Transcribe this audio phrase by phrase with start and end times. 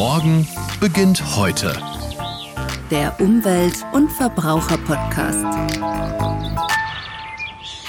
[0.00, 0.48] Morgen
[0.80, 1.76] beginnt heute.
[2.90, 5.44] Der Umwelt- und Verbraucher-Podcast.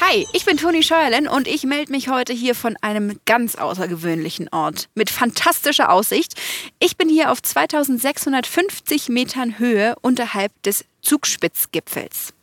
[0.01, 4.49] Hi, ich bin Toni Scheuerlen und ich melde mich heute hier von einem ganz außergewöhnlichen
[4.49, 6.33] Ort mit fantastischer Aussicht.
[6.79, 12.33] Ich bin hier auf 2650 Metern Höhe unterhalb des Zugspitzgipfels.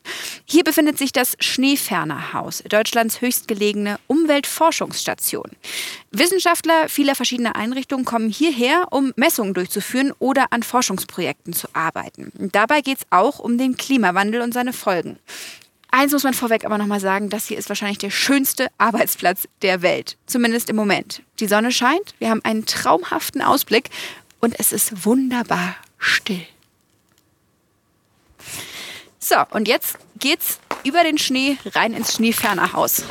[0.44, 5.50] Hier befindet sich das Schneefernerhaus, Deutschlands höchstgelegene Umweltforschungsstation.
[6.10, 12.32] Wissenschaftler vieler verschiedener Einrichtungen kommen hierher, um Messungen durchzuführen oder an Forschungsprojekten zu arbeiten.
[12.52, 15.18] Dabei geht es auch um den Klimawandel und seine Folgen.
[15.90, 19.80] Eins muss man vorweg aber nochmal sagen, das hier ist wahrscheinlich der schönste Arbeitsplatz der
[19.80, 20.18] Welt.
[20.26, 21.22] Zumindest im Moment.
[21.40, 23.88] Die Sonne scheint, wir haben einen traumhaften Ausblick
[24.40, 26.46] und es ist wunderbar still.
[29.28, 33.02] So, und jetzt geht's über den Schnee rein ins Schneefernerhaus.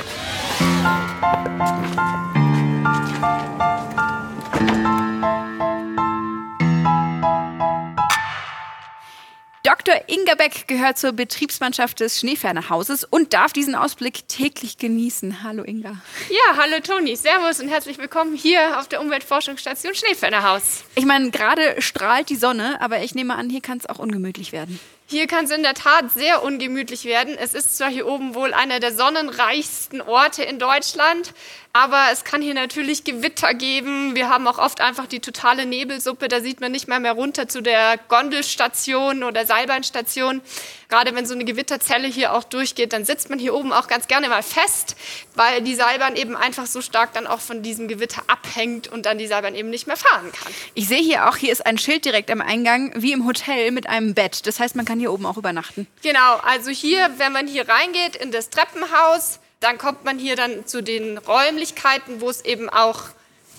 [9.67, 9.95] Dr.
[10.07, 15.43] Inga Beck gehört zur Betriebsmannschaft des Schneefernerhauses und darf diesen Ausblick täglich genießen.
[15.43, 15.97] Hallo Inga.
[16.29, 17.17] Ja, hallo Toni.
[17.17, 20.85] Servus und herzlich willkommen hier auf der Umweltforschungsstation Schneefernerhaus.
[20.95, 24.53] Ich meine, gerade strahlt die Sonne, aber ich nehme an, hier kann es auch ungemütlich
[24.53, 24.79] werden.
[25.09, 27.37] Hier kann es in der Tat sehr ungemütlich werden.
[27.39, 31.33] Es ist zwar hier oben wohl einer der sonnenreichsten Orte in Deutschland,
[31.71, 34.17] aber es kann hier natürlich Gewitter geben.
[34.17, 36.27] Wir haben auch oft einfach die totale Nebelsuppe.
[36.27, 40.41] Da sieht man nicht mehr mehr runter zu der Gondelstation oder Seilbahnstation.
[40.89, 44.07] Gerade wenn so eine Gewitterzelle hier auch durchgeht, dann sitzt man hier oben auch ganz
[44.07, 44.95] gerne mal fest,
[45.35, 49.17] weil die Seilbahn eben einfach so stark dann auch von diesem Gewitter abhängt und dann
[49.17, 50.53] die Seilbahn eben nicht mehr fahren kann.
[50.75, 53.87] Ich sehe hier auch, hier ist ein Schild direkt am Eingang, wie im Hotel mit
[53.89, 54.47] einem Bett.
[54.47, 55.87] Das heißt, man kann hier oben auch übernachten.
[56.03, 60.67] Genau, also hier, wenn man hier reingeht in das Treppenhaus, dann kommt man hier dann
[60.67, 63.01] zu den Räumlichkeiten, wo es eben auch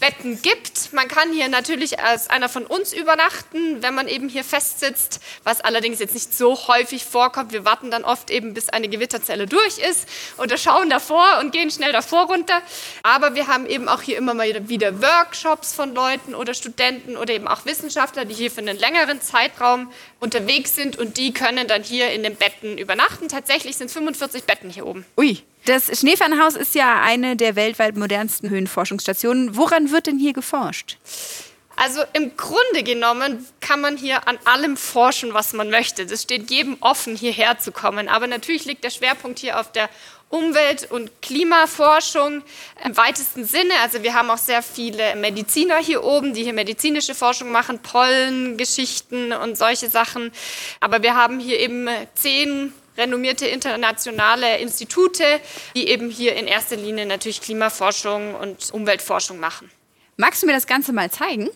[0.01, 0.93] Betten gibt.
[0.93, 5.61] Man kann hier natürlich als einer von uns übernachten, wenn man eben hier festsitzt, was
[5.61, 7.53] allerdings jetzt nicht so häufig vorkommt.
[7.53, 10.09] Wir warten dann oft eben, bis eine Gewitterzelle durch ist
[10.39, 12.63] oder schauen davor und gehen schnell davor runter.
[13.03, 17.35] Aber wir haben eben auch hier immer mal wieder Workshops von Leuten oder Studenten oder
[17.35, 21.83] eben auch Wissenschaftler, die hier für einen längeren Zeitraum unterwegs sind und die können dann
[21.83, 23.29] hier in den Betten übernachten.
[23.29, 25.05] Tatsächlich sind es 45 Betten hier oben.
[25.17, 25.43] Ui.
[25.65, 29.57] Das Schneefernhaus ist ja eine der weltweit modernsten Höhenforschungsstationen.
[29.57, 30.97] Woran wird denn hier geforscht?
[31.77, 36.07] Also im Grunde genommen kann man hier an allem forschen, was man möchte.
[36.07, 38.09] Das steht jedem offen, hierher zu kommen.
[38.09, 39.89] Aber natürlich liegt der Schwerpunkt hier auf der
[40.29, 42.43] Umwelt- und Klimaforschung
[42.85, 43.73] im weitesten Sinne.
[43.83, 49.33] Also wir haben auch sehr viele Mediziner hier oben, die hier medizinische Forschung machen, Pollengeschichten
[49.33, 50.33] und solche Sachen.
[50.81, 55.25] Aber wir haben hier eben zehn renommierte internationale Institute,
[55.75, 59.71] die eben hier in erster Linie natürlich Klimaforschung und Umweltforschung machen.
[60.21, 61.49] Magst du mir das Ganze mal zeigen?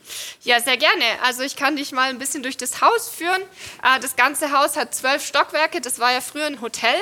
[0.42, 1.04] Ja, sehr gerne.
[1.25, 3.42] Also ich kann dich mal ein bisschen durch das Haus führen.
[3.82, 5.81] Äh, das ganze Haus hat zwölf Stockwerke.
[5.81, 6.94] Das war ja früher ein Hotel.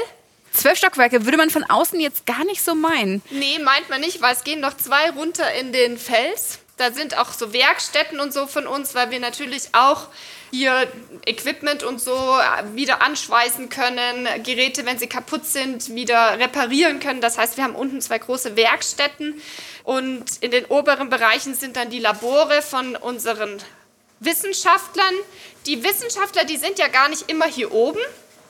[0.54, 3.20] Zwölf Stockwerke würde man von außen jetzt gar nicht so meinen.
[3.28, 6.59] Nee, meint man nicht, weil es gehen noch zwei runter in den Fels.
[6.80, 10.06] Da sind auch so Werkstätten und so von uns, weil wir natürlich auch
[10.50, 10.90] hier
[11.26, 12.16] Equipment und so
[12.72, 17.20] wieder anschweißen können, Geräte, wenn sie kaputt sind, wieder reparieren können.
[17.20, 19.42] Das heißt, wir haben unten zwei große Werkstätten
[19.84, 23.58] und in den oberen Bereichen sind dann die Labore von unseren
[24.20, 25.14] Wissenschaftlern.
[25.66, 28.00] Die Wissenschaftler, die sind ja gar nicht immer hier oben.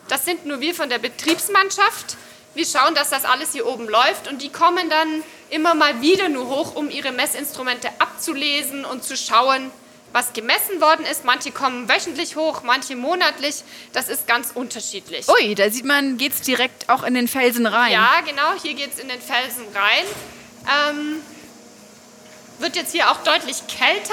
[0.07, 2.17] Das sind nur wir von der Betriebsmannschaft.
[2.55, 6.28] Wir schauen, dass das alles hier oben läuft und die kommen dann immer mal wieder
[6.28, 9.71] nur hoch, um ihre Messinstrumente abzulesen und zu schauen,
[10.12, 11.25] was gemessen worden ist.
[11.25, 13.62] Manche kommen wöchentlich hoch, manche monatlich.
[13.93, 15.28] Das ist ganz unterschiedlich.
[15.28, 17.93] Ui, da sieht man, geht es direkt auch in den Felsen rein.
[17.93, 20.05] Ja, genau, hier geht es in den Felsen rein.
[20.91, 21.22] Ähm,
[22.59, 24.12] wird jetzt hier auch deutlich kälter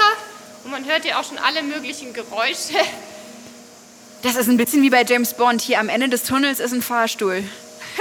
[0.62, 2.74] und man hört hier auch schon alle möglichen Geräusche.
[4.22, 5.60] Das ist ein bisschen wie bei James Bond.
[5.60, 7.44] Hier am Ende des Tunnels ist ein Fahrstuhl.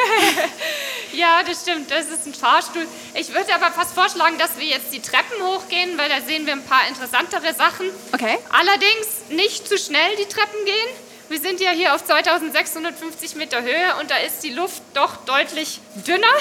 [1.14, 2.86] ja, das stimmt, das ist ein Fahrstuhl.
[3.14, 6.54] Ich würde aber fast vorschlagen, dass wir jetzt die Treppen hochgehen, weil da sehen wir
[6.54, 7.90] ein paar interessantere Sachen.
[8.14, 8.38] Okay.
[8.50, 10.90] Allerdings nicht zu schnell die Treppen gehen.
[11.30, 15.80] Wir sind ja hier auf 2650 Meter Höhe und da ist die Luft doch deutlich
[16.06, 16.28] dünner.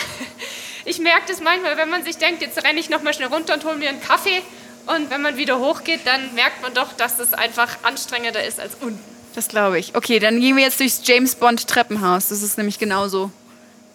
[0.89, 3.55] Ich merke das manchmal, wenn man sich denkt, jetzt renne ich noch mal schnell runter
[3.55, 4.41] und hole mir einen Kaffee.
[4.87, 8.77] Und wenn man wieder hochgeht, dann merkt man doch, dass es einfach anstrengender ist als
[8.81, 9.03] unten.
[9.35, 9.97] Das glaube ich.
[9.97, 12.29] Okay, dann gehen wir jetzt durchs James Bond Treppenhaus.
[12.29, 13.33] Das ist nämlich genauso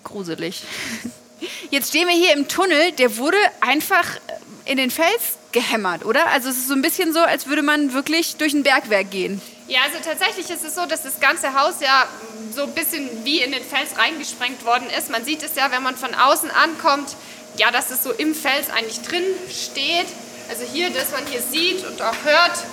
[0.03, 0.63] gruselig.
[1.69, 4.05] Jetzt stehen wir hier im Tunnel, der wurde einfach
[4.65, 6.27] in den Fels gehämmert, oder?
[6.27, 9.41] Also es ist so ein bisschen so, als würde man wirklich durch ein Bergwerk gehen.
[9.67, 12.05] Ja, also tatsächlich ist es so, dass das ganze Haus ja
[12.53, 15.09] so ein bisschen wie in den Fels reingesprengt worden ist.
[15.09, 17.15] Man sieht es ja, wenn man von außen ankommt,
[17.57, 20.07] ja, dass es so im Fels eigentlich drin steht.
[20.49, 22.63] Also hier, dass man hier sieht und auch hört,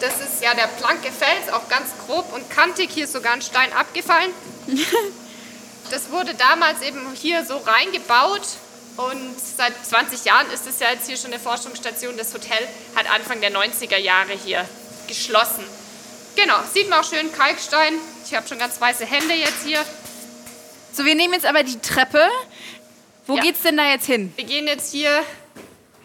[0.00, 2.90] Das ist ja der blanke Fels, auch ganz grob und kantig.
[2.94, 4.30] Hier ist sogar ein Stein abgefallen.
[5.90, 8.42] Das wurde damals eben hier so reingebaut
[8.96, 12.16] und seit 20 Jahren ist es ja jetzt hier schon eine Forschungsstation.
[12.16, 14.68] Das Hotel hat Anfang der 90er Jahre hier
[15.06, 15.64] geschlossen.
[16.36, 17.94] Genau, sieht man auch schön Kalkstein.
[18.26, 19.82] Ich habe schon ganz weiße Hände jetzt hier.
[20.92, 22.28] So, wir nehmen jetzt aber die Treppe.
[23.26, 23.42] Wo Ja.
[23.42, 24.32] geht's denn da jetzt hin?
[24.36, 25.22] Wir gehen jetzt hier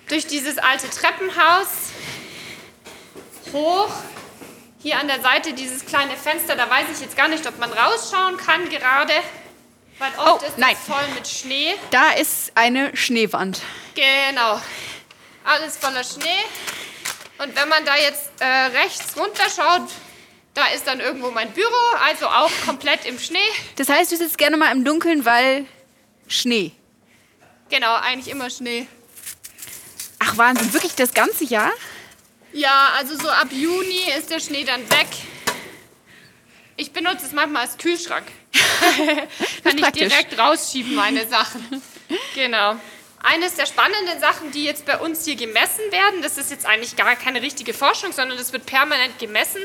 [0.07, 1.67] durch dieses alte Treppenhaus
[3.53, 3.89] hoch.
[4.81, 7.71] Hier an der Seite dieses kleine Fenster, da weiß ich jetzt gar nicht, ob man
[7.71, 9.13] rausschauen kann gerade.
[10.03, 10.75] Weil oft Oh, ist nein.
[10.77, 11.75] es voll mit Schnee.
[11.91, 13.61] Da ist eine Schneewand.
[13.95, 14.59] Genau.
[15.45, 16.43] Alles voller Schnee.
[17.37, 19.89] Und wenn man da jetzt äh, rechts runterschaut,
[20.55, 23.39] da ist dann irgendwo mein Büro, also auch komplett im Schnee.
[23.77, 25.65] Das heißt, du sitzt gerne mal im Dunkeln, weil
[26.27, 26.73] Schnee.
[27.69, 28.87] Genau, eigentlich immer Schnee.
[30.19, 31.71] Ach Wahnsinn, wirklich das ganze Jahr?
[32.51, 35.07] Ja, also so ab Juni ist der Schnee dann weg.
[36.75, 38.25] Ich benutze es manchmal als Kühlschrank.
[39.63, 41.81] Kann ich direkt rausschieben, meine Sachen.
[42.35, 42.75] Genau.
[43.21, 46.95] Eines der spannenden Sachen, die jetzt bei uns hier gemessen werden, das ist jetzt eigentlich
[46.95, 49.61] gar keine richtige Forschung, sondern das wird permanent gemessen,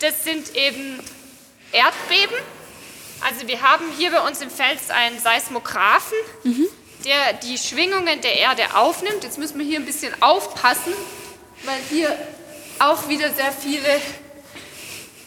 [0.00, 1.00] das sind eben
[1.72, 2.36] Erdbeben.
[3.20, 6.18] Also wir haben hier bei uns im Fels einen Seismographen,
[7.04, 9.22] der die Schwingungen der Erde aufnimmt.
[9.22, 10.92] Jetzt müssen wir hier ein bisschen aufpassen,
[11.64, 12.16] weil hier
[12.78, 14.00] auch wieder sehr viele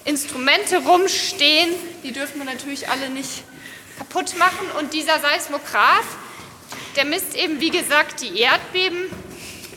[0.05, 1.69] Instrumente rumstehen.
[2.03, 3.43] Die dürfen wir natürlich alle nicht
[3.97, 4.69] kaputt machen.
[4.79, 6.05] Und dieser Seismograph,
[6.95, 9.05] der misst eben, wie gesagt, die Erdbeben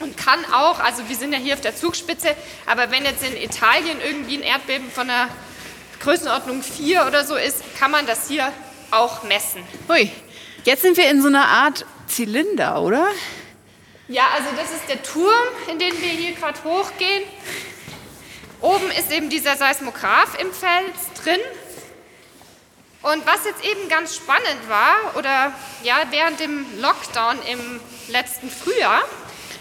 [0.00, 2.34] und kann auch, also wir sind ja hier auf der Zugspitze,
[2.66, 5.28] aber wenn jetzt in Italien irgendwie ein Erdbeben von der
[6.00, 8.52] Größenordnung 4 oder so ist, kann man das hier
[8.90, 9.62] auch messen.
[9.88, 10.10] Hui.
[10.64, 13.08] Jetzt sind wir in so einer Art Zylinder, oder?
[14.08, 15.32] Ja, also das ist der Turm,
[15.70, 17.22] in den wir hier gerade hochgehen.
[18.62, 21.41] Oben ist eben dieser Seismograph im Fels drin.
[23.03, 29.03] Und was jetzt eben ganz spannend war, oder ja, während dem Lockdown im letzten Frühjahr,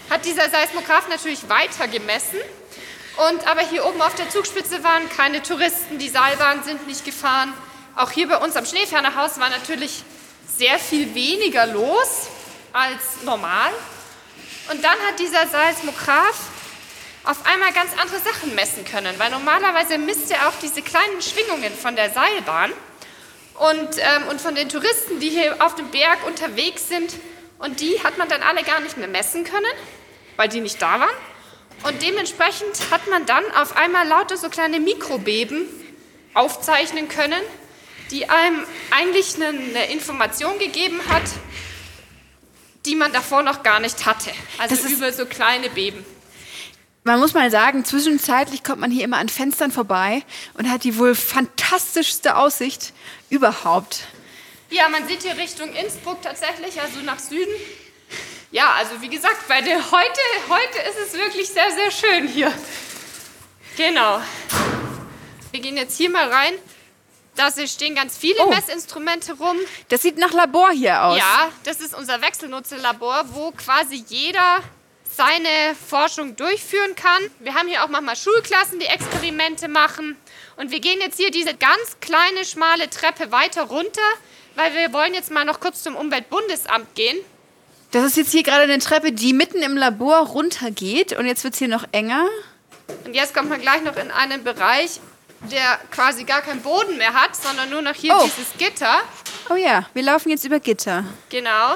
[0.08, 2.38] hat dieser Seismograph natürlich weiter gemessen.
[3.28, 7.52] Und aber hier oben auf der Zugspitze waren keine Touristen, die Seilbahnen sind nicht gefahren.
[7.96, 10.04] Auch hier bei uns am Schneefernerhaus war natürlich
[10.56, 12.28] sehr viel weniger los
[12.72, 13.72] als normal.
[14.70, 16.51] Und dann hat dieser Seismograph
[17.24, 21.72] auf einmal ganz andere Sachen messen können, weil normalerweise misst er auch diese kleinen Schwingungen
[21.72, 22.72] von der Seilbahn
[23.54, 27.14] und, ähm, und von den Touristen, die hier auf dem Berg unterwegs sind.
[27.58, 29.72] Und die hat man dann alle gar nicht mehr messen können,
[30.36, 31.14] weil die nicht da waren.
[31.84, 35.66] Und dementsprechend hat man dann auf einmal lauter so kleine Mikrobeben
[36.34, 37.40] aufzeichnen können,
[38.10, 41.22] die einem eigentlich eine, eine Information gegeben hat,
[42.84, 44.30] die man davor noch gar nicht hatte.
[44.58, 46.04] Also Das über so kleine Beben.
[47.04, 50.22] Man muss mal sagen, zwischenzeitlich kommt man hier immer an Fenstern vorbei
[50.54, 52.92] und hat die wohl fantastischste Aussicht
[53.28, 54.04] überhaupt.
[54.70, 57.52] Ja, man sieht hier Richtung Innsbruck tatsächlich, also nach Süden.
[58.52, 62.52] Ja, also wie gesagt, bei der heute, heute ist es wirklich sehr, sehr schön hier.
[63.76, 64.20] Genau.
[65.50, 66.54] Wir gehen jetzt hier mal rein.
[67.34, 68.50] Da stehen ganz viele Oh.
[68.50, 69.56] Messinstrumente rum.
[69.88, 71.18] Das sieht nach Labor hier aus.
[71.18, 74.60] Ja, das ist unser Wechselnutzerlabor, wo quasi jeder
[75.16, 77.22] seine Forschung durchführen kann.
[77.40, 80.16] Wir haben hier auch manchmal Schulklassen, die Experimente machen.
[80.56, 84.00] Und wir gehen jetzt hier diese ganz kleine, schmale Treppe weiter runter,
[84.54, 87.18] weil wir wollen jetzt mal noch kurz zum Umweltbundesamt gehen.
[87.90, 91.12] Das ist jetzt hier gerade eine Treppe, die mitten im Labor runtergeht.
[91.12, 92.26] Und jetzt wird es hier noch enger.
[93.04, 95.00] Und jetzt kommt man gleich noch in einen Bereich,
[95.50, 98.24] der quasi gar keinen Boden mehr hat, sondern nur noch hier Oh.
[98.24, 99.00] dieses Gitter.
[99.50, 101.04] Oh ja, wir laufen jetzt über Gitter.
[101.28, 101.74] Genau.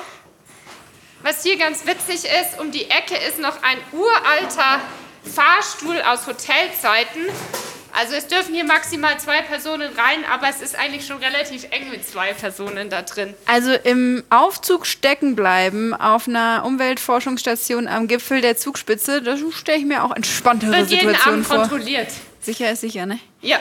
[1.26, 4.80] Was hier ganz witzig ist, um die Ecke ist noch ein uralter
[5.24, 7.22] Fahrstuhl aus Hotelzeiten.
[7.92, 11.90] Also es dürfen hier maximal zwei Personen rein, aber es ist eigentlich schon relativ eng
[11.90, 13.34] mit zwei Personen da drin.
[13.46, 19.84] Also im Aufzug stecken bleiben auf einer Umweltforschungsstation am Gipfel der Zugspitze, da stelle ich
[19.84, 21.56] mir auch entspanntere Wird jeden Situationen Abend vor.
[21.56, 22.12] kontrolliert.
[22.40, 23.18] Sicher ist sicher, ne?
[23.42, 23.58] Ja,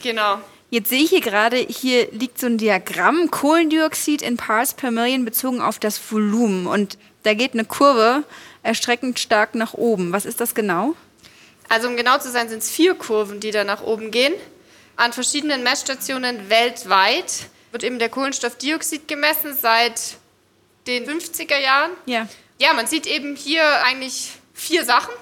[0.00, 0.38] genau.
[0.70, 5.24] Jetzt sehe ich hier gerade, hier liegt so ein Diagramm, Kohlendioxid in Parts per Million
[5.24, 6.66] bezogen auf das Volumen.
[6.66, 8.24] Und da geht eine Kurve
[8.62, 10.12] erstreckend stark nach oben.
[10.12, 10.94] Was ist das genau?
[11.70, 14.34] Also um genau zu sein, sind es vier Kurven, die da nach oben gehen.
[14.96, 20.16] An verschiedenen Messstationen weltweit wird eben der Kohlenstoffdioxid gemessen seit
[20.86, 21.92] den 50er Jahren.
[22.06, 22.28] Ja.
[22.58, 25.14] Ja, man sieht eben hier eigentlich vier Sachen.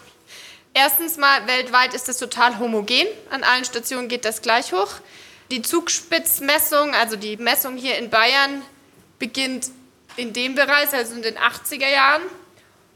[0.73, 3.07] Erstens mal, weltweit ist es total homogen.
[3.31, 4.95] An allen Stationen geht das gleich hoch.
[5.51, 8.63] Die Zugspitzmessung, also die Messung hier in Bayern,
[9.19, 9.71] beginnt
[10.17, 12.23] in dem Bereich, also in den 80er Jahren.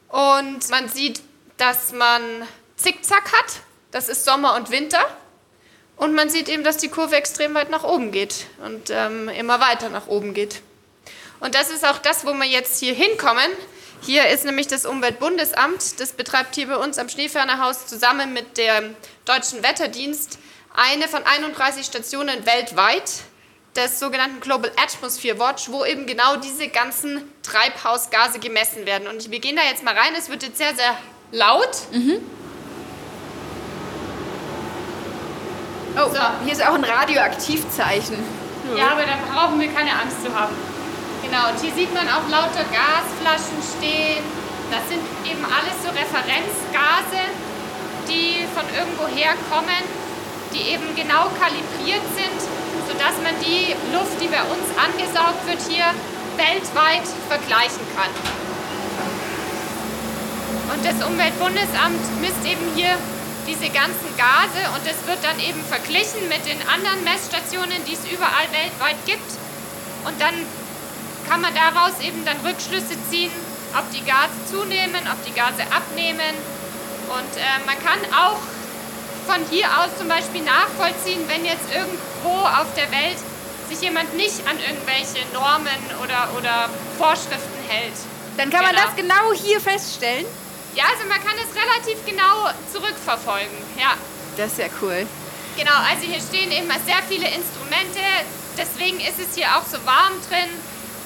[0.08, 1.22] Und man sieht,
[1.58, 2.22] dass man
[2.76, 3.60] Zickzack hat.
[3.92, 5.00] Das ist Sommer und Winter.
[5.96, 9.60] Und man sieht eben, dass die Kurve extrem weit nach oben geht und ähm, immer
[9.60, 10.62] weiter nach oben geht.
[11.40, 13.50] Und das ist auch das, wo wir jetzt hier hinkommen.
[14.02, 18.96] Hier ist nämlich das Umweltbundesamt, das betreibt hier bei uns am Schneefernerhaus zusammen mit dem
[19.26, 20.38] Deutschen Wetterdienst
[20.74, 23.22] eine von 31 Stationen weltweit
[23.76, 29.06] des sogenannten Global Atmosphere Watch, wo eben genau diese ganzen Treibhausgase gemessen werden.
[29.06, 30.12] Und wir gehen da jetzt mal rein.
[30.18, 30.96] Es wird jetzt sehr, sehr
[31.32, 31.70] laut.
[31.92, 32.18] Mhm.
[35.96, 36.20] Oh, so.
[36.44, 38.16] hier ist auch ein Radioaktivzeichen.
[38.76, 40.54] Ja, aber da brauchen wir keine Angst zu haben.
[41.22, 44.22] Genau, und hier sieht man auch lauter Gasflaschen stehen.
[44.70, 47.26] Das sind eben alles so Referenzgase,
[48.06, 49.82] die von irgendwo herkommen,
[50.52, 52.40] die eben genau kalibriert sind,
[52.88, 55.86] sodass man die Luft, die bei uns angesaugt wird, hier
[56.36, 58.12] weltweit vergleichen kann.
[60.74, 62.96] Und das Umweltbundesamt misst eben hier
[63.46, 68.04] diese ganzen Gase und es wird dann eben verglichen mit den anderen Messstationen, die es
[68.06, 69.30] überall weltweit gibt.
[70.06, 70.34] Und dann
[71.28, 73.32] kann man daraus eben dann Rückschlüsse ziehen,
[73.76, 76.34] ob die Gase zunehmen, ob die Gase abnehmen.
[77.10, 78.38] Und äh, man kann auch
[79.26, 83.18] von hier aus zum Beispiel nachvollziehen, wenn jetzt irgendwo auf der Welt
[83.68, 87.94] sich jemand nicht an irgendwelche Normen oder, oder Vorschriften hält.
[88.36, 88.72] Dann kann genau.
[88.72, 90.26] man das genau hier feststellen?
[90.74, 93.94] Ja, also man kann es relativ genau zurückverfolgen, ja.
[94.36, 95.06] Das ist ja cool.
[95.56, 98.00] Genau, also hier stehen eben sehr viele Instrumente,
[98.56, 100.50] deswegen ist es hier auch so warm drin.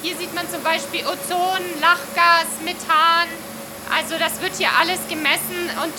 [0.03, 3.29] Hier sieht man zum Beispiel Ozon, Lachgas, Methan.
[3.89, 5.95] Also das wird hier alles gemessen und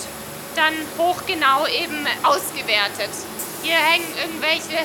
[0.56, 3.10] dann hochgenau eben ausgewertet.
[3.62, 4.84] Hier hängen irgendwelche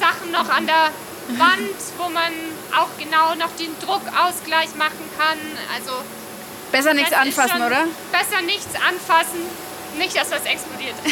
[0.00, 0.90] Sachen noch an der
[1.38, 2.32] Wand, wo man
[2.76, 5.38] auch genau noch den Druckausgleich machen kann.
[5.74, 5.92] Also
[6.72, 7.86] Besser nichts anfassen, oder?
[8.12, 9.40] Besser nichts anfassen.
[9.98, 10.94] Nicht, dass was explodiert.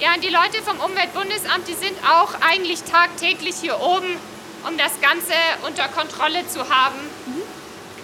[0.00, 4.16] Ja, und die Leute vom Umweltbundesamt, die sind auch eigentlich tagtäglich hier oben,
[4.66, 5.34] um das Ganze
[5.66, 6.96] unter Kontrolle zu haben.
[7.26, 7.42] Mhm.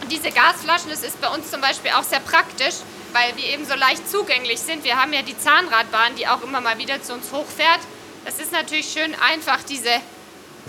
[0.03, 2.75] Und diese Gasflaschen, das ist bei uns zum Beispiel auch sehr praktisch,
[3.13, 4.85] weil wir eben so leicht zugänglich sind.
[4.85, 7.81] Wir haben ja die Zahnradbahn, die auch immer mal wieder zu uns hochfährt.
[8.25, 9.91] Das ist natürlich schön einfach, diese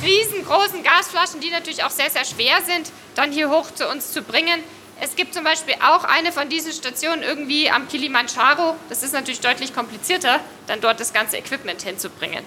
[0.02, 4.22] riesengroßen Gasflaschen, die natürlich auch sehr, sehr schwer sind, dann hier hoch zu uns zu
[4.22, 4.62] bringen.
[5.00, 8.76] Es gibt zum Beispiel auch eine von diesen Stationen irgendwie am Kilimanjaro.
[8.90, 12.44] Das ist natürlich deutlich komplizierter, dann dort das ganze Equipment hinzubringen.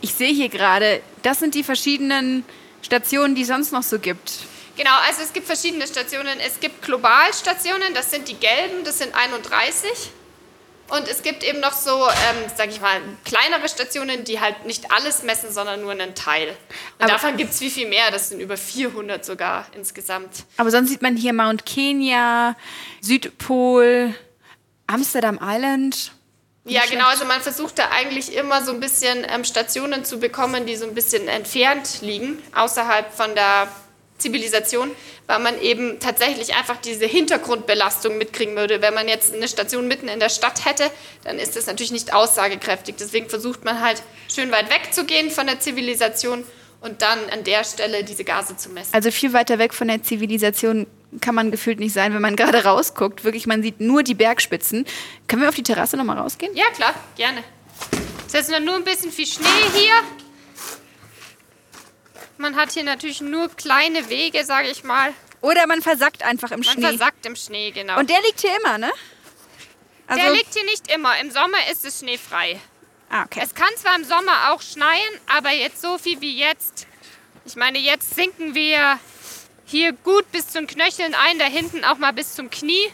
[0.00, 2.44] Ich sehe hier gerade, das sind die verschiedenen
[2.82, 4.40] Stationen, die es sonst noch so gibt.
[4.76, 6.40] Genau, also es gibt verschiedene Stationen.
[6.40, 9.90] Es gibt Globalstationen, das sind die gelben, das sind 31.
[10.88, 14.92] Und es gibt eben noch so, ähm, sag ich mal, kleinere Stationen, die halt nicht
[14.92, 16.48] alles messen, sondern nur einen Teil.
[16.48, 16.56] Und
[17.04, 18.10] aber davon gibt es wie viel mehr?
[18.10, 20.44] Das sind über 400 sogar insgesamt.
[20.58, 22.54] Aber sonst sieht man hier Mount Kenya,
[23.00, 24.14] Südpol,
[24.86, 26.12] Amsterdam Island.
[26.66, 27.06] Ja, genau.
[27.08, 30.86] Also man versucht da eigentlich immer so ein bisschen ähm, Stationen zu bekommen, die so
[30.86, 33.68] ein bisschen entfernt liegen, außerhalb von der
[34.24, 34.90] Zivilisation,
[35.26, 38.80] weil man eben tatsächlich einfach diese Hintergrundbelastung mitkriegen würde.
[38.80, 40.90] Wenn man jetzt eine Station mitten in der Stadt hätte,
[41.24, 42.94] dann ist das natürlich nicht aussagekräftig.
[42.98, 44.02] Deswegen versucht man halt
[44.34, 46.44] schön weit wegzugehen von der Zivilisation
[46.80, 48.94] und dann an der Stelle diese Gase zu messen.
[48.94, 50.86] Also viel weiter weg von der Zivilisation
[51.20, 53.24] kann man gefühlt nicht sein, wenn man gerade rausguckt.
[53.24, 54.86] Wirklich, man sieht nur die Bergspitzen.
[55.28, 56.54] Können wir auf die Terrasse nochmal rausgehen?
[56.56, 57.44] Ja, klar, gerne.
[58.26, 60.23] Es ist jetzt nur ein bisschen viel Schnee hier.
[62.44, 65.14] Man hat hier natürlich nur kleine Wege, sage ich mal.
[65.40, 66.82] Oder man versackt einfach im man Schnee.
[66.82, 67.98] Man versackt im Schnee, genau.
[67.98, 68.92] Und der liegt hier immer, ne?
[70.06, 71.18] Also der liegt hier nicht immer.
[71.22, 72.60] Im Sommer ist es schneefrei.
[73.08, 73.40] Ah, okay.
[73.42, 76.86] Es kann zwar im Sommer auch schneien, aber jetzt so viel wie jetzt.
[77.46, 78.98] Ich meine, jetzt sinken wir
[79.64, 82.90] hier gut bis zum Knöcheln ein, da hinten auch mal bis zum Knie.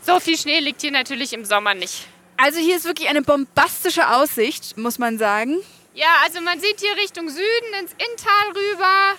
[0.00, 2.06] So viel Schnee liegt hier natürlich im Sommer nicht.
[2.38, 5.58] Also hier ist wirklich eine bombastische Aussicht, muss man sagen.
[5.98, 9.16] Ja, also man sieht hier Richtung Süden ins Inntal rüber.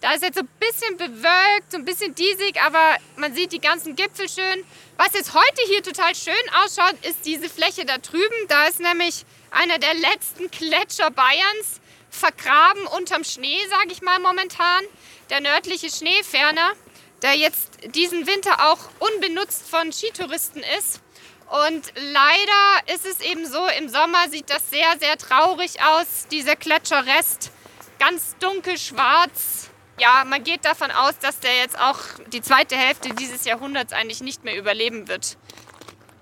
[0.00, 3.60] Da ist jetzt so ein bisschen bewölkt, so ein bisschen diesig, aber man sieht die
[3.60, 4.64] ganzen Gipfel schön.
[4.96, 8.48] Was jetzt heute hier total schön ausschaut, ist diese Fläche da drüben.
[8.48, 14.82] Da ist nämlich einer der letzten Gletscher Bayerns vergraben unterm Schnee, sage ich mal momentan.
[15.28, 16.72] Der nördliche Schneeferner,
[17.20, 21.03] der jetzt diesen Winter auch unbenutzt von Skitouristen ist.
[21.50, 26.56] Und leider ist es eben so, im Sommer sieht das sehr, sehr traurig aus, dieser
[26.56, 27.50] Gletscherrest.
[27.98, 29.70] Ganz dunkel schwarz.
[29.98, 31.98] Ja, man geht davon aus, dass der jetzt auch
[32.32, 35.36] die zweite Hälfte dieses Jahrhunderts eigentlich nicht mehr überleben wird.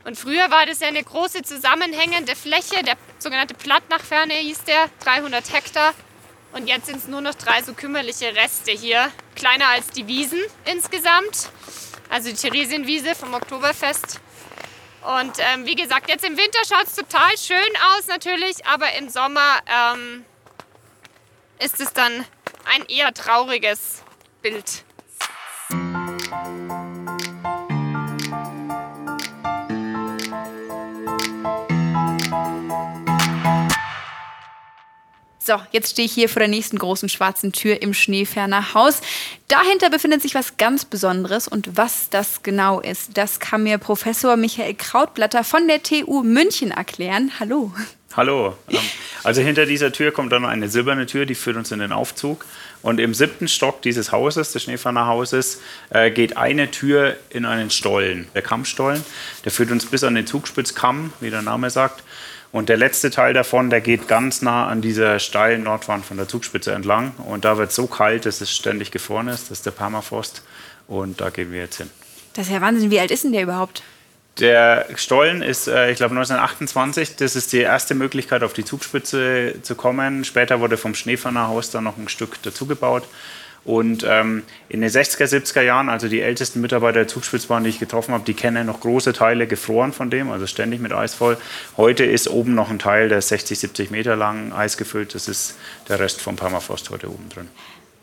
[0.05, 5.53] Und früher war das ja eine große zusammenhängende Fläche, der sogenannte Plattnachferne hieß der, 300
[5.53, 5.95] Hektar.
[6.53, 10.41] Und jetzt sind es nur noch drei so kümmerliche Reste hier, kleiner als die Wiesen
[10.65, 11.51] insgesamt.
[12.11, 14.21] Also die Theresienwiese vom Oktoberfest.
[15.03, 17.59] Und ähm, wie gesagt, jetzt im Winter schaut es total schön
[17.97, 20.25] aus natürlich, aber im Sommer ähm,
[21.59, 22.25] ist es dann
[22.65, 24.03] ein eher trauriges
[24.43, 24.85] Bild.
[35.45, 39.01] So, jetzt stehe ich hier vor der nächsten großen schwarzen Tür im Schneeferner Haus.
[39.49, 44.37] Dahinter befindet sich was ganz Besonderes und was das genau ist, das kann mir Professor
[44.37, 47.33] Michael Krautblatter von der TU München erklären.
[47.41, 47.73] Hallo.
[48.15, 48.57] Hallo.
[48.69, 48.79] Ähm,
[49.25, 52.45] also hinter dieser Tür kommt dann eine silberne Tür, die führt uns in den Aufzug.
[52.83, 57.71] Und im siebten Stock dieses Hauses, des Schneeferner Hauses, äh, geht eine Tür in einen
[57.71, 59.05] Stollen, der Kammstollen.
[59.45, 62.05] Der führt uns bis an den Zugspitzkamm, wie der Name sagt.
[62.53, 66.29] Und der letzte Teil davon, der geht ganz nah an dieser steilen Nordwand von der
[66.29, 67.13] Zugspitze entlang.
[67.27, 69.51] Und da wird es so kalt, dass es ständig gefroren ist.
[69.51, 70.43] Das ist der Permafrost.
[70.87, 71.89] Und da gehen wir jetzt hin.
[72.35, 72.91] Das ist ja Wahnsinn.
[72.91, 73.83] Wie alt ist denn der überhaupt?
[74.39, 77.17] Der Stollen ist, äh, ich glaube, 1928.
[77.17, 80.25] Das ist die erste Möglichkeit, auf die Zugspitze zu kommen.
[80.25, 83.05] Später wurde vom Schneeferner Haus dann noch ein Stück dazugebaut.
[83.65, 87.79] Und ähm, in den 60er, 70er Jahren, also die ältesten Mitarbeiter der Zugspitzbahn, die ich
[87.79, 91.37] getroffen habe, die kennen noch große Teile gefroren von dem, also ständig mit Eis voll.
[91.77, 95.15] Heute ist oben noch ein Teil, der ist 60, 70 Meter lang Eis gefüllt.
[95.15, 95.57] Das ist
[95.89, 97.49] der Rest vom Permafrost heute oben drin.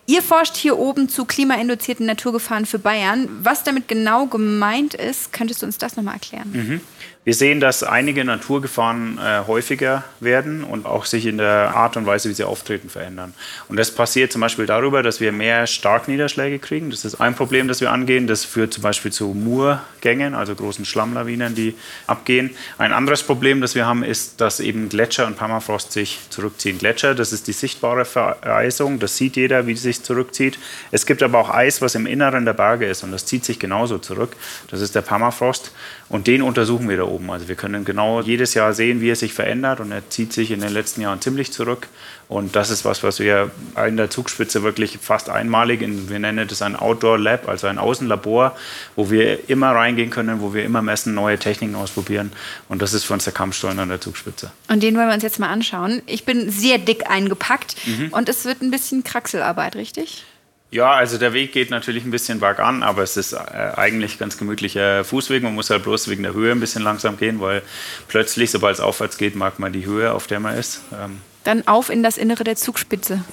[0.09, 3.29] Ihr forscht hier oben zu klimainduzierten Naturgefahren für Bayern.
[3.43, 6.49] Was damit genau gemeint ist, könntest du uns das nochmal erklären?
[6.51, 6.81] Mhm.
[7.25, 12.05] Wir sehen, dass einige Naturgefahren äh, häufiger werden und auch sich in der Art und
[12.05, 13.33] Weise, wie sie auftreten, verändern.
[13.67, 16.91] Und das passiert zum Beispiel darüber, dass wir mehr Starkniederschläge kriegen.
[16.91, 18.25] Das ist ein Problem, das wir angehen.
[18.25, 21.75] Das führt zum Beispiel zu Murgängen, also großen Schlammlawinen, die
[22.07, 22.51] abgehen.
[22.77, 26.77] Ein anderes Problem, das wir haben, ist, dass eben Gletscher und Permafrost sich zurückziehen.
[26.77, 28.97] Gletscher, das ist die sichtbare Vereisung.
[28.97, 30.57] Das sieht jeder, wie sie sich zurückzieht.
[30.91, 33.59] Es gibt aber auch Eis, was im Inneren der Berge ist und das zieht sich
[33.59, 34.38] genauso zurück.
[34.71, 35.73] Das ist der Permafrost
[36.09, 37.29] und den untersuchen wir da oben.
[37.29, 40.49] Also wir können genau jedes Jahr sehen, wie er sich verändert und er zieht sich
[40.49, 41.88] in den letzten Jahren ziemlich zurück.
[42.27, 43.51] Und das ist was, was wir
[43.88, 47.77] in der Zugspitze wirklich fast einmalig, in, wir nennen das ein Outdoor Lab, also ein
[47.77, 48.55] Außenlabor,
[48.95, 52.31] wo wir immer reingehen können, wo wir immer messen, neue Techniken ausprobieren.
[52.69, 54.51] Und das ist für uns der Kampfstollen an der Zugspitze.
[54.67, 56.01] Und den wollen wir uns jetzt mal anschauen.
[56.07, 58.10] Ich bin sehr dick eingepackt mhm.
[58.12, 60.23] und es wird ein bisschen Kraxelarbeit, richtig?
[60.71, 63.38] Ja, also der Weg geht natürlich ein bisschen bergan, aber es ist äh,
[63.75, 65.41] eigentlich ganz gemütlicher Fußweg.
[65.41, 67.63] Man muss halt bloß wegen der Höhe ein bisschen langsam gehen, weil
[68.08, 70.82] plötzlich, sobald es aufwärts geht, mag man die Höhe, auf der man ist.
[70.93, 73.23] Ähm Dann auf in das Innere der Zugspitze.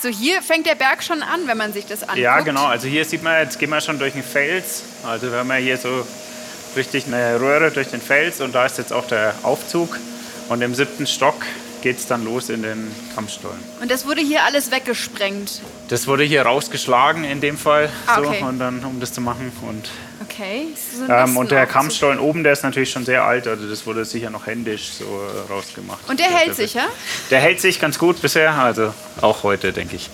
[0.00, 2.16] So, hier fängt der Berg schon an, wenn man sich das anschaut.
[2.16, 2.64] Ja, genau.
[2.64, 4.84] Also hier sieht man, jetzt gehen wir schon durch den Fels.
[5.04, 6.06] Also wenn man hier so
[6.76, 9.98] richtig eine Röhre durch den Fels und da ist jetzt auch der Aufzug.
[10.48, 11.36] Und im siebten Stock
[11.82, 13.58] geht es dann los in den Kampfstollen.
[13.80, 15.60] Und das wurde hier alles weggesprengt?
[15.88, 18.38] Das wurde hier rausgeschlagen in dem Fall, ah, okay.
[18.40, 19.52] so, und dann, um das zu machen.
[19.68, 19.90] Und,
[20.22, 20.68] okay.
[20.96, 24.04] So ähm, und der Kampfstollen oben, der ist natürlich schon sehr alt, also das wurde
[24.04, 25.04] sicher noch händisch so
[25.50, 26.08] rausgemacht.
[26.08, 26.86] Und der, der hält sich, ja?
[27.30, 30.08] Der hält sich ganz gut bisher, also auch heute, denke ich.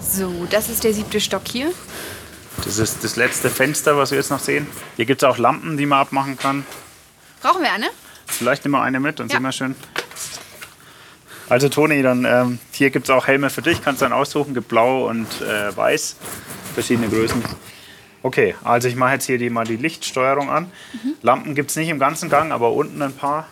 [0.00, 1.72] So, das ist der siebte Stock hier.
[2.64, 4.66] Das ist das letzte Fenster, was wir jetzt noch sehen.
[4.96, 6.64] Hier gibt es auch Lampen, die man abmachen kann.
[7.42, 7.86] Brauchen wir eine?
[8.26, 9.36] Vielleicht nehmen wir eine mit, dann ja.
[9.36, 9.74] sehen wir schön.
[11.48, 14.68] Also Toni, dann ähm, hier gibt es auch Helme für dich, kannst dann aussuchen, gibt
[14.68, 16.16] blau und äh, weiß,
[16.72, 17.42] verschiedene Größen.
[18.22, 20.70] Okay, also ich mache jetzt hier die, mal die Lichtsteuerung an.
[20.92, 21.14] Mhm.
[21.22, 23.48] Lampen gibt es nicht im ganzen Gang, aber unten ein paar.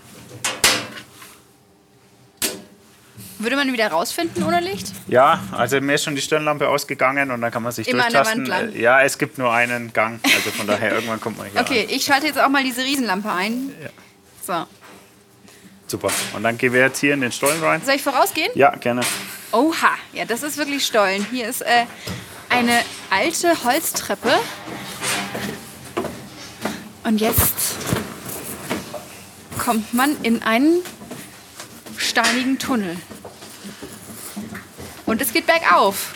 [3.40, 4.92] Würde man wieder rausfinden ohne Licht?
[5.08, 8.40] Ja, also mir ist schon die Stirnlampe ausgegangen und dann kann man sich Immer durchtasten.
[8.40, 8.80] An der Wand lang.
[8.80, 11.94] Ja, es gibt nur einen Gang, also von daher irgendwann kommt man hier Okay, an.
[11.94, 13.72] ich schalte jetzt auch mal diese Riesenlampe ein.
[13.82, 13.88] Ja.
[14.46, 14.66] So.
[15.86, 16.10] Super.
[16.34, 17.80] Und dann gehen wir jetzt hier in den Stollen rein.
[17.84, 18.50] Soll ich vorausgehen?
[18.54, 19.00] Ja, gerne.
[19.52, 21.26] Oha, ja, das ist wirklich Stollen.
[21.30, 21.86] Hier ist äh,
[22.50, 22.78] eine
[23.10, 24.32] alte Holztreppe.
[27.04, 27.54] Und jetzt
[29.58, 30.82] kommt man in einen
[31.96, 32.96] steinigen Tunnel.
[35.10, 36.14] Und es geht bergauf.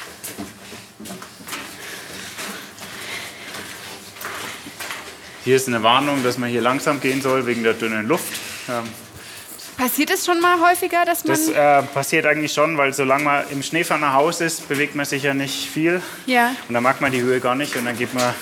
[5.43, 8.33] Hier ist eine Warnung, dass man hier langsam gehen soll wegen der dünnen Luft.
[8.69, 8.85] Ähm,
[9.77, 11.37] passiert es schon mal häufiger, dass man.
[11.37, 15.25] Das äh, passiert eigentlich schon, weil solange man im Schneeferner Haus ist, bewegt man sich
[15.25, 16.01] ja nicht viel.
[16.27, 16.55] Ja.
[16.69, 18.33] Und dann mag man die Höhe gar nicht und dann geht man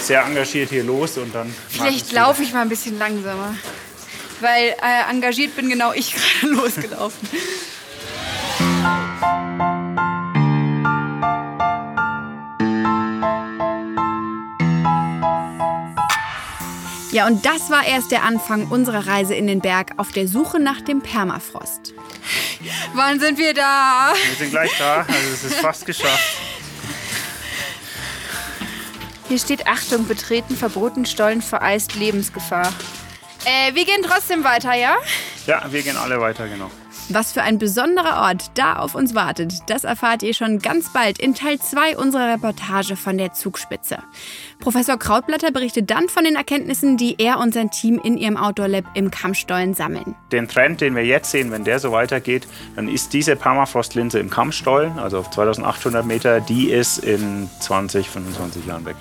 [0.00, 1.52] sehr engagiert hier los und dann.
[1.70, 3.56] Vielleicht laufe ich mal ein bisschen langsamer.
[4.38, 7.28] Weil äh, engagiert bin genau ich gerade losgelaufen.
[17.16, 20.60] Ja, und das war erst der Anfang unserer Reise in den Berg auf der Suche
[20.60, 21.94] nach dem Permafrost.
[22.92, 24.12] Wann sind wir da?
[24.12, 26.36] Wir sind gleich da, also es ist fast geschafft.
[29.28, 32.70] Hier steht Achtung, betreten, verboten, Stollen, vereist, Lebensgefahr.
[33.46, 34.96] Äh, wir gehen trotzdem weiter, ja?
[35.46, 36.70] Ja, wir gehen alle weiter, genau.
[37.08, 41.20] Was für ein besonderer Ort da auf uns wartet, das erfahrt ihr schon ganz bald
[41.20, 43.98] in Teil 2 unserer Reportage von der Zugspitze.
[44.58, 48.66] Professor Krautblatter berichtet dann von den Erkenntnissen, die er und sein Team in ihrem Outdoor
[48.66, 50.16] Lab im Kammstollen sammeln.
[50.32, 54.28] Den Trend, den wir jetzt sehen, wenn der so weitergeht, dann ist diese Permafrostlinse im
[54.28, 58.96] Kammstollen, also auf 2800 Meter, die ist in 20, 25 Jahren weg.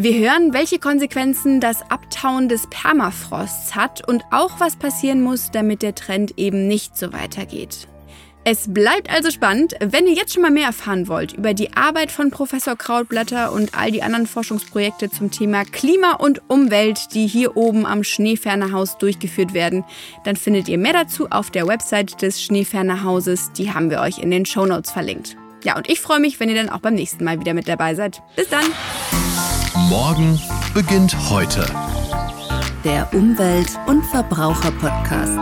[0.00, 5.82] Wir hören, welche Konsequenzen das Abtauen des Permafrosts hat und auch was passieren muss, damit
[5.82, 7.88] der Trend eben nicht so weitergeht.
[8.44, 9.74] Es bleibt also spannend.
[9.80, 13.76] Wenn ihr jetzt schon mal mehr erfahren wollt über die Arbeit von Professor Krautblatter und
[13.76, 19.52] all die anderen Forschungsprojekte zum Thema Klima und Umwelt, die hier oben am Schneefernerhaus durchgeführt
[19.52, 19.82] werden,
[20.24, 23.50] dann findet ihr mehr dazu auf der Website des Schneefernerhauses.
[23.54, 25.36] Die haben wir euch in den Shownotes verlinkt.
[25.64, 27.96] Ja, und ich freue mich, wenn ihr dann auch beim nächsten Mal wieder mit dabei
[27.96, 28.22] seid.
[28.36, 28.62] Bis dann!
[29.88, 30.38] Morgen
[30.74, 31.64] beginnt heute.
[32.84, 35.38] Der Umwelt- und Verbraucher-Podcast.